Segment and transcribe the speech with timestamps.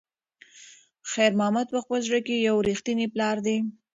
[1.11, 3.57] خیر محمد په خپل زړه کې یو رښتینی پلار دی.